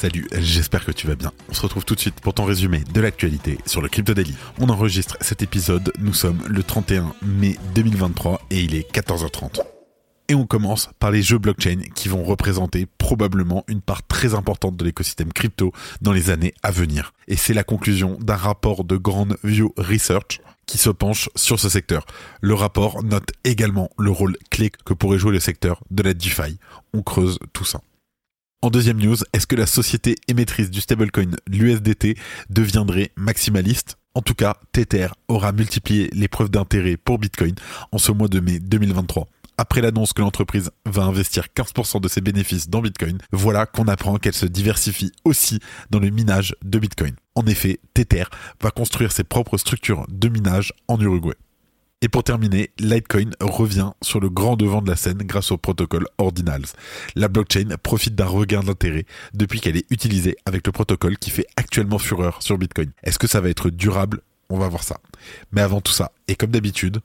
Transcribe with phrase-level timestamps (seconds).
[0.00, 1.32] Salut, j'espère que tu vas bien.
[1.48, 4.36] On se retrouve tout de suite pour ton résumé de l'actualité sur le Crypto Daily.
[4.60, 9.60] On enregistre cet épisode, nous sommes le 31 mai 2023 et il est 14h30.
[10.28, 14.76] Et on commence par les jeux blockchain qui vont représenter probablement une part très importante
[14.76, 17.12] de l'écosystème crypto dans les années à venir.
[17.26, 21.68] Et c'est la conclusion d'un rapport de Grand View Research qui se penche sur ce
[21.68, 22.06] secteur.
[22.40, 26.60] Le rapport note également le rôle clé que pourrait jouer le secteur de la DeFi.
[26.94, 27.80] On creuse tout ça.
[28.60, 32.16] En deuxième news, est-ce que la société émettrice du stablecoin, l'USDT,
[32.50, 33.98] deviendrait maximaliste?
[34.16, 37.54] En tout cas, Tether aura multiplié les preuves d'intérêt pour Bitcoin
[37.92, 39.28] en ce mois de mai 2023.
[39.58, 44.16] Après l'annonce que l'entreprise va investir 15% de ses bénéfices dans Bitcoin, voilà qu'on apprend
[44.16, 47.14] qu'elle se diversifie aussi dans le minage de Bitcoin.
[47.36, 48.24] En effet, Tether
[48.60, 51.36] va construire ses propres structures de minage en Uruguay.
[52.00, 56.06] Et pour terminer, Litecoin revient sur le grand devant de la scène grâce au protocole
[56.18, 56.66] Ordinals.
[57.16, 61.46] La blockchain profite d'un regain d'intérêt depuis qu'elle est utilisée avec le protocole qui fait
[61.56, 62.92] actuellement fureur sur Bitcoin.
[63.02, 64.20] Est-ce que ça va être durable?
[64.48, 65.00] On va voir ça.
[65.50, 67.00] Mais avant tout ça, et comme d'habitude,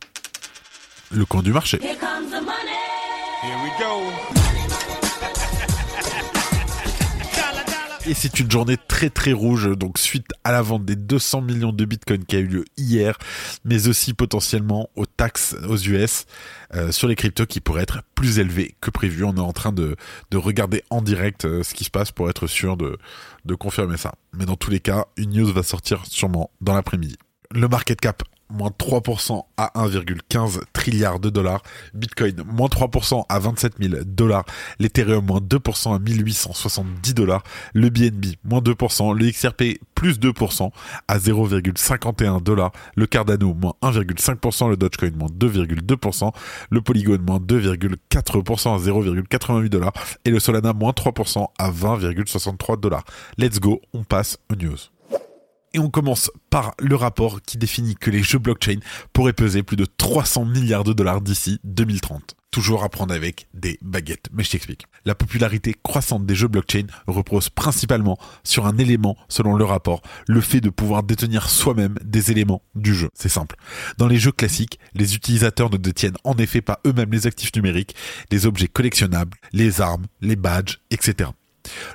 [1.12, 1.80] le coin du marché.
[1.82, 2.78] Here comes the money.
[3.42, 4.53] Here we go.
[8.06, 11.72] Et c'est une journée très très rouge, donc suite à la vente des 200 millions
[11.72, 13.18] de bitcoins qui a eu lieu hier,
[13.64, 16.26] mais aussi potentiellement aux taxes aux US
[16.76, 19.24] euh, sur les cryptos qui pourraient être plus élevées que prévu.
[19.24, 19.96] On est en train de,
[20.32, 22.98] de regarder en direct euh, ce qui se passe pour être sûr de,
[23.46, 24.12] de confirmer ça.
[24.34, 27.16] Mais dans tous les cas, une news va sortir sûrement dans l'après-midi.
[27.52, 28.22] Le market cap
[28.54, 31.62] moins 3% à 1,15 trilliard de dollars.
[31.94, 34.46] Bitcoin, moins 3% à 27 000 dollars.
[34.80, 37.44] L'Ethereum, moins 2% à 1870 dollars.
[37.74, 39.18] Le BNB, moins 2%.
[39.18, 40.72] Le XRP, plus 2%
[41.08, 42.72] à 0,51 dollars.
[42.96, 44.70] Le Cardano, moins 1,5%.
[44.70, 46.32] Le Dogecoin, moins 2,2%.
[46.70, 49.94] Le Polygon, moins 2,4% à 0,88 dollars.
[50.26, 53.04] Et le Solana, moins 3% à 20,63 dollars.
[53.38, 54.78] Let's go, on passe aux news.
[55.76, 58.78] Et on commence par le rapport qui définit que les jeux blockchain
[59.12, 62.36] pourraient peser plus de 300 milliards de dollars d'ici 2030.
[62.52, 64.86] Toujours à prendre avec des baguettes, mais je t'explique.
[65.06, 70.42] La popularité croissante des jeux blockchain repose principalement sur un élément selon le rapport, le
[70.42, 73.10] fait de pouvoir détenir soi-même des éléments du jeu.
[73.16, 73.56] C'est simple.
[73.98, 77.96] Dans les jeux classiques, les utilisateurs ne détiennent en effet pas eux-mêmes les actifs numériques,
[78.30, 81.32] les objets collectionnables, les armes, les badges, etc.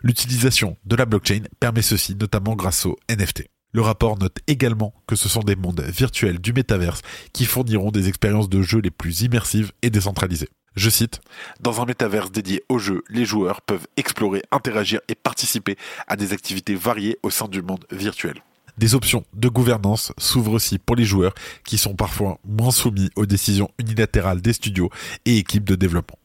[0.02, 3.44] L'utilisation de la blockchain permet ceci notamment grâce aux NFT.
[3.72, 7.02] Le rapport note également que ce sont des mondes virtuels du métaverse
[7.32, 10.48] qui fourniront des expériences de jeu les plus immersives et décentralisées.
[10.74, 11.20] Je cite,
[11.60, 15.76] Dans un métaverse dédié aux jeux, les joueurs peuvent explorer, interagir et participer
[16.06, 18.42] à des activités variées au sein du monde virtuel.
[18.78, 21.34] Des options de gouvernance s'ouvrent aussi pour les joueurs
[21.64, 24.88] qui sont parfois moins soumis aux décisions unilatérales des studios
[25.24, 26.18] et équipes de développement.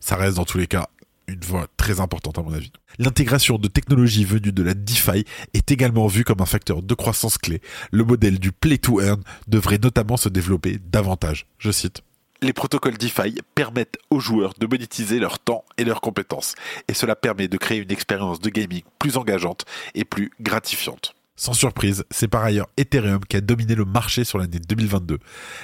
[0.00, 0.88] Ça reste dans tous les cas
[1.28, 2.72] une voie très importante à mon avis.
[2.98, 5.24] L'intégration de technologies venues de la DeFi
[5.54, 7.60] est également vue comme un facteur de croissance clé.
[7.92, 11.46] Le modèle du play to earn devrait notamment se développer davantage.
[11.58, 12.02] Je cite.
[12.40, 16.54] Les protocoles DeFi permettent aux joueurs de monétiser leur temps et leurs compétences,
[16.86, 19.64] et cela permet de créer une expérience de gaming plus engageante
[19.94, 21.14] et plus gratifiante.
[21.34, 25.18] Sans surprise, c'est par ailleurs Ethereum qui a dominé le marché sur l'année 2022.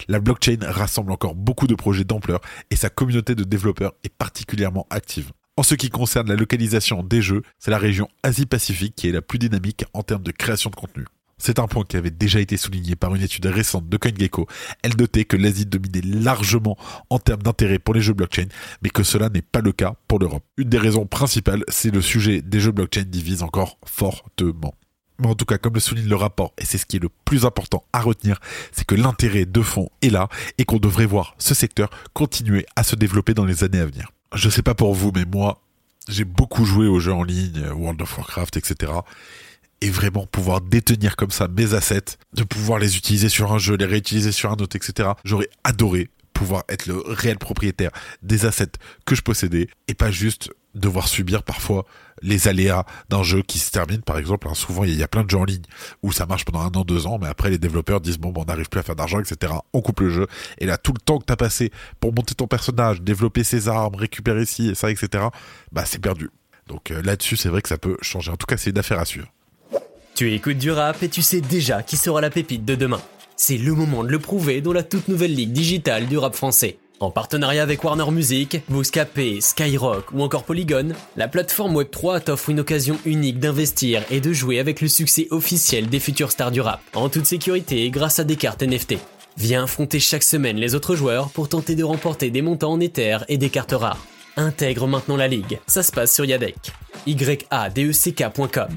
[0.07, 4.87] La blockchain rassemble encore beaucoup de projets d'ampleur et sa communauté de développeurs est particulièrement
[4.91, 5.33] active.
[5.57, 9.23] En ce qui concerne la localisation des jeux, c'est la région Asie-Pacifique qui est la
[9.23, 11.05] plus dynamique en termes de création de contenu.
[11.39, 14.49] C'est un point qui avait déjà été souligné par une étude récente de CoinGecko.
[14.83, 16.77] Elle notait que l'Asie dominait largement
[17.09, 18.47] en termes d'intérêt pour les jeux blockchain,
[18.83, 20.43] mais que cela n'est pas le cas pour l'Europe.
[20.57, 24.75] Une des raisons principales, c'est le sujet des jeux blockchain divise encore fortement.
[25.21, 27.11] Mais en tout cas, comme le souligne le rapport, et c'est ce qui est le
[27.25, 28.41] plus important à retenir,
[28.73, 32.83] c'est que l'intérêt de fond est là et qu'on devrait voir ce secteur continuer à
[32.83, 35.61] se développer dans les années à venir je sais pas pour vous, mais moi,
[36.09, 38.93] j'ai beaucoup joué aux jeux en ligne, World of Warcraft, etc.
[39.81, 43.77] Et vraiment pouvoir détenir comme ça mes assets, de pouvoir les utiliser sur un jeu,
[43.77, 45.11] les réutiliser sur un autre, etc.
[45.25, 47.91] J'aurais adoré pouvoir être le réel propriétaire
[48.23, 48.73] des assets
[49.07, 51.87] que je possédais et pas juste devoir subir parfois
[52.21, 55.23] les aléas d'un jeu qui se termine par exemple hein, souvent il y, a plein
[55.23, 55.63] de jeux en ligne
[56.03, 58.43] où ça marche pendant un an deux ans mais après les développeurs disent bon, bon
[58.43, 60.27] on n'arrive plus à faire d'argent etc on coupe le jeu.
[60.59, 61.71] Et là tout le temps que t'as passé
[62.01, 65.25] pour monter ton personnage développer ses armes récupérer ci et ça etc
[65.73, 66.31] bah c'est perdu.
[66.67, 68.33] Donc euh, là-dessus c'est vrai que ça peut changer.
[68.33, 69.29] En tout cas c'est une affaire à suivre.
[70.15, 73.01] Tu écoutes du rap et tu sais déjà qui sera la pépite de demain.
[73.37, 76.79] C'est le moment de le prouver dans la toute nouvelle ligue digitale du rap français.
[77.01, 82.61] En partenariat avec Warner Music, Bouscapé, Skyrock ou encore Polygon, la plateforme Web3 t'offre une
[82.61, 86.81] occasion unique d'investir et de jouer avec le succès officiel des futures stars du rap,
[86.95, 88.95] en toute sécurité grâce à des cartes NFT.
[89.37, 93.19] Viens affronter chaque semaine les autres joueurs pour tenter de remporter des montants en Ether
[93.29, 94.07] et des cartes rares.
[94.37, 96.57] Intègre maintenant la ligue, ça se passe sur Yadec.
[97.07, 98.69] Y-A-D-E-C-K.com.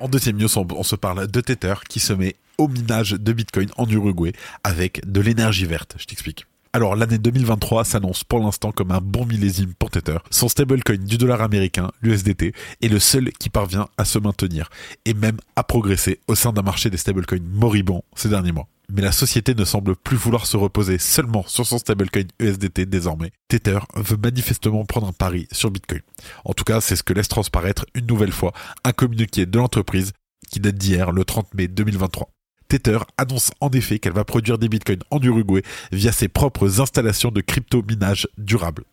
[0.00, 3.68] En deuxième news, on, se parle de Tether qui se met au minage de Bitcoin
[3.76, 4.32] en Uruguay
[4.64, 5.94] avec de l'énergie verte.
[5.98, 6.46] Je t'explique.
[6.74, 10.18] Alors l'année 2023 s'annonce pour l'instant comme un bon millésime pour Tether.
[10.30, 12.52] Son stablecoin du dollar américain, l'USDT,
[12.82, 14.68] est le seul qui parvient à se maintenir
[15.06, 18.68] et même à progresser au sein d'un marché des stablecoins moribonds ces derniers mois.
[18.92, 23.32] Mais la société ne semble plus vouloir se reposer seulement sur son stablecoin USDT désormais.
[23.48, 26.02] Tether veut manifestement prendre un pari sur Bitcoin.
[26.44, 28.52] En tout cas, c'est ce que laisse transparaître une nouvelle fois
[28.84, 30.12] un communiqué de l'entreprise
[30.50, 32.30] qui date d'hier, le 30 mai 2023.
[32.68, 37.30] Tether annonce en effet qu'elle va produire des bitcoins en Uruguay via ses propres installations
[37.30, 38.84] de crypto-minage durable.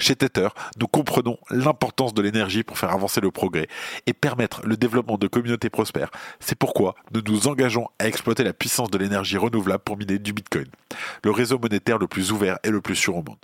[0.00, 0.48] Chez Tether,
[0.78, 3.68] nous comprenons l'importance de l'énergie pour faire avancer le progrès
[4.06, 6.10] et permettre le développement de communautés prospères.
[6.40, 10.32] C'est pourquoi nous nous engageons à exploiter la puissance de l'énergie renouvelable pour miner du
[10.32, 10.66] Bitcoin,
[11.22, 13.36] le réseau monétaire le plus ouvert et le plus sûr au monde.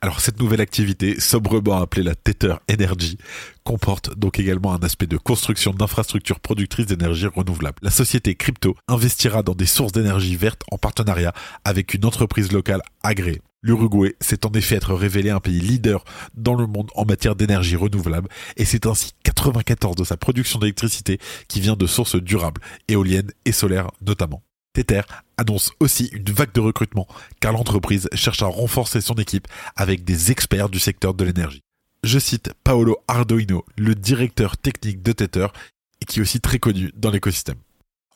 [0.00, 3.18] Alors cette nouvelle activité, sobrement appelée la Tether Energy,
[3.64, 7.78] comporte donc également un aspect de construction d'infrastructures productrices d'énergie renouvelable.
[7.82, 11.32] La société crypto investira dans des sources d'énergie verte en partenariat
[11.64, 13.42] avec une entreprise locale agréée.
[13.64, 16.04] L'Uruguay s'est en effet être révélé un pays leader
[16.34, 21.18] dans le monde en matière d'énergie renouvelable et c'est ainsi 94 de sa production d'électricité
[21.46, 24.42] qui vient de sources durables, éoliennes et solaires notamment.
[24.72, 25.02] Tether
[25.36, 27.06] annonce aussi une vague de recrutement
[27.40, 31.62] car l'entreprise cherche à renforcer son équipe avec des experts du secteur de l'énergie.
[32.04, 35.48] Je cite Paolo Ardoino, le directeur technique de Tether
[36.00, 37.58] et qui est aussi très connu dans l'écosystème.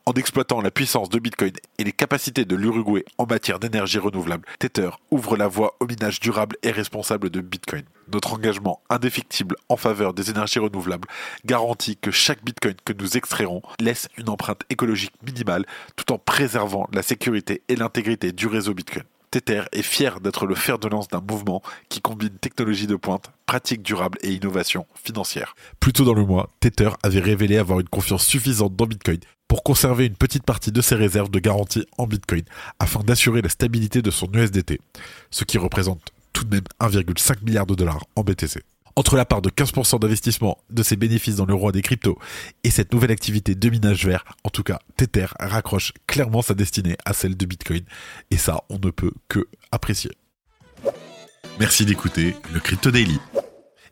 [0.08, 4.46] En exploitant la puissance de Bitcoin et les capacités de l'Uruguay en matière d'énergie renouvelable,
[4.60, 7.82] Tether ouvre la voie au minage durable et responsable de Bitcoin.
[8.12, 11.08] Notre engagement indéfectible en faveur des énergies renouvelables
[11.44, 15.66] garantit que chaque Bitcoin que nous extrairons laisse une empreinte écologique minimale
[15.96, 19.02] tout en préservant la sécurité et l'intégrité du réseau Bitcoin.
[19.36, 21.60] Tether est fier d'être le fer de lance d'un mouvement
[21.90, 25.54] qui combine technologie de pointe, pratique durable et innovation financière.
[25.78, 29.62] Plus tôt dans le mois, Tether avait révélé avoir une confiance suffisante dans Bitcoin pour
[29.62, 32.44] conserver une petite partie de ses réserves de garantie en Bitcoin
[32.78, 34.80] afin d'assurer la stabilité de son USDT,
[35.30, 36.00] ce qui représente
[36.32, 38.62] tout de même 1,5 milliard de dollars en BTC.
[38.98, 42.18] Entre la part de 15% d'investissement de ses bénéfices dans le roi des cryptos
[42.64, 46.96] et cette nouvelle activité de minage vert, en tout cas, Tether raccroche clairement sa destinée
[47.04, 47.84] à celle de Bitcoin.
[48.30, 50.12] Et ça, on ne peut que apprécier.
[51.60, 53.18] Merci d'écouter le Crypto Daily.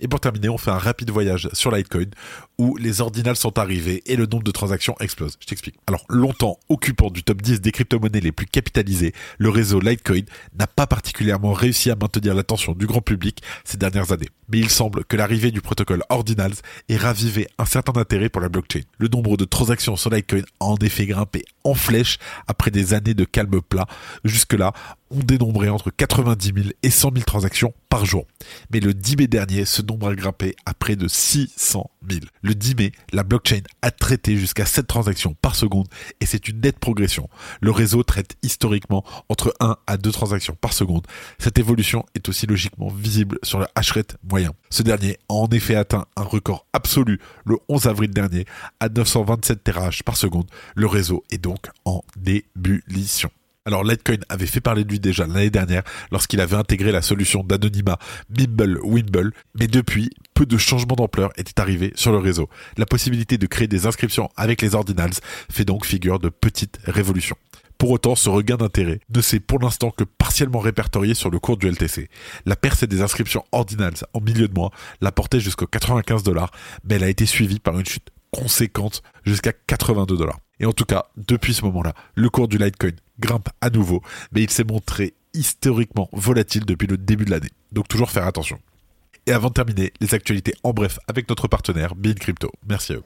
[0.01, 2.11] Et pour terminer, on fait un rapide voyage sur Litecoin
[2.59, 5.37] où les ordinals sont arrivés et le nombre de transactions explose.
[5.41, 5.77] Je t'explique.
[5.87, 10.25] Alors, longtemps occupant du top 10 des crypto-monnaies les plus capitalisées, le réseau Litecoin
[10.59, 14.29] n'a pas particulièrement réussi à maintenir l'attention du grand public ces dernières années.
[14.49, 16.55] Mais il semble que l'arrivée du protocole Ordinals
[16.89, 18.81] ait ravivé un certain intérêt pour la blockchain.
[18.99, 23.15] Le nombre de transactions sur Litecoin a en effet grimpé en flèche après des années
[23.15, 23.87] de calme plat.
[24.25, 24.73] Jusque-là,
[25.11, 28.27] on dénombrait entre 90 000 et 100 000 transactions par jour.
[28.71, 32.21] Mais le 10 mai dernier, ce nombre a grimpé à près de 600 000.
[32.45, 35.89] Le 10 mai, la blockchain a traité jusqu'à 7 transactions par seconde
[36.21, 37.31] et c'est une nette progression.
[37.63, 41.07] Le réseau traite historiquement entre 1 à 2 transactions par seconde.
[41.39, 44.53] Cette évolution est aussi logiquement visible sur le hash rate moyen.
[44.69, 48.45] Ce dernier a en effet atteint un record absolu le 11 avril dernier
[48.79, 50.51] à 927 terahash par seconde.
[50.75, 53.31] Le réseau est donc en ébullition.
[53.67, 57.43] Alors Litecoin avait fait parler de lui déjà l'année dernière lorsqu'il avait intégré la solution
[57.43, 62.51] d'anonymat Mimble Wimble, mais depuis, peu de changements d'ampleur étaient arrivés sur le réseau.
[62.77, 65.15] La possibilité de créer des inscriptions avec les ordinals
[65.51, 67.37] fait donc figure de petite révolution.
[67.79, 71.57] Pour autant, ce regain d'intérêt ne s'est pour l'instant que partiellement répertorié sur le cours
[71.57, 72.11] du LTC.
[72.45, 76.51] La percée des inscriptions ordinals en milieu de mois l'a porté jusqu'aux 95 dollars,
[76.85, 80.39] mais elle a été suivie par une chute conséquente jusqu'à 82 dollars.
[80.61, 84.43] Et en tout cas, depuis ce moment-là, le cours du Litecoin grimpe à nouveau, mais
[84.43, 87.51] il s'est montré historiquement volatile depuis le début de l'année.
[87.73, 88.59] Donc toujours faire attention.
[89.27, 92.51] Et avant de terminer, les actualités en bref avec notre partenaire Bean Crypto.
[92.69, 93.05] Merci à eux.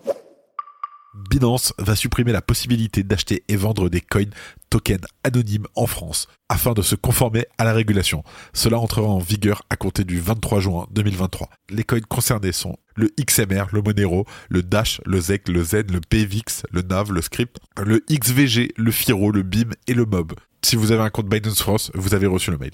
[1.15, 4.31] Binance va supprimer la possibilité d'acheter et vendre des coins
[4.69, 8.23] tokens anonymes en France afin de se conformer à la régulation.
[8.53, 11.49] Cela entrera en vigueur à compter du 23 juin 2023.
[11.71, 16.01] Les coins concernés sont le XMR, le Monero, le Dash, le ZEC, le Zen, le
[16.01, 20.35] PVX, le NAV, le Script, le XVG, le FIRO, le BIM et le MOB.
[20.63, 22.73] Si vous avez un compte Binance France, vous avez reçu le mail.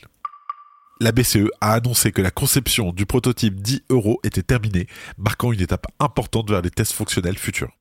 [1.00, 4.86] La BCE a annoncé que la conception du prototype 10 euros était terminée,
[5.18, 7.72] marquant une étape importante vers les tests fonctionnels futurs.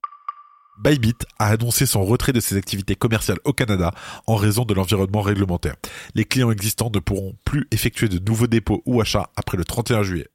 [0.80, 3.94] Bybit a annoncé son retrait de ses activités commerciales au Canada
[4.28, 5.76] en raison de l'environnement réglementaire.
[6.16, 10.04] Les clients existants ne pourront plus effectuer de nouveaux dépôts ou achats après le 31
[10.04, 10.28] juillet.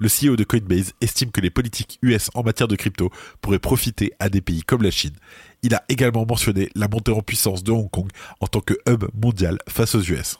[0.00, 4.12] Le CEO de Coinbase estime que les politiques US en matière de crypto pourraient profiter
[4.20, 5.16] à des pays comme la Chine.
[5.62, 8.08] Il a également mentionné la montée en puissance de Hong Kong
[8.40, 10.38] en tant que hub mondial face aux US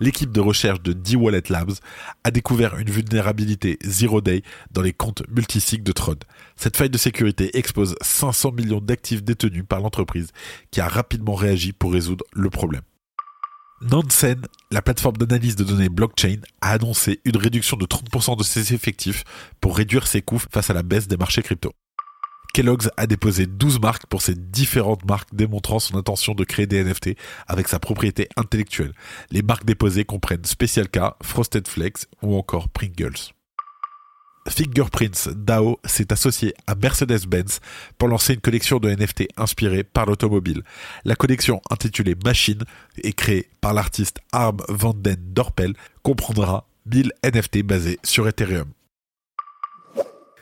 [0.00, 1.74] l'équipe de recherche de D-Wallet Labs
[2.24, 6.16] a découvert une vulnérabilité Zero Day dans les comptes multisig de Tron.
[6.56, 10.28] Cette faille de sécurité expose 500 millions d'actifs détenus par l'entreprise
[10.70, 12.82] qui a rapidement réagi pour résoudre le problème.
[13.80, 18.74] Nansen, la plateforme d'analyse de données blockchain, a annoncé une réduction de 30% de ses
[18.74, 19.22] effectifs
[19.60, 21.72] pour réduire ses coûts face à la baisse des marchés crypto.
[22.54, 26.82] Kellogg's a déposé 12 marques pour ses différentes marques démontrant son intention de créer des
[26.82, 27.10] NFT
[27.46, 28.92] avec sa propriété intellectuelle.
[29.30, 33.32] Les marques déposées comprennent Special K, Frosted Flakes ou encore Pringles.
[34.48, 37.60] Fingerprints DAO s'est associé à Mercedes-Benz
[37.98, 40.62] pour lancer une collection de NFT inspirée par l'automobile.
[41.04, 42.64] La collection intitulée Machine
[43.02, 48.72] et créée par l'artiste Arm van den Dorpel comprendra 1000 NFT basés sur Ethereum.